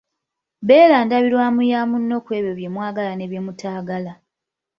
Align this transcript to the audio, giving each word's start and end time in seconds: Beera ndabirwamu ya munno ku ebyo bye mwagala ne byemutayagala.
Beera 0.67 0.97
ndabirwamu 1.05 1.61
ya 1.71 1.81
munno 1.89 2.17
ku 2.25 2.29
ebyo 2.37 2.51
bye 2.57 2.69
mwagala 2.75 3.11
ne 3.15 3.25
byemutayagala. 3.29 4.11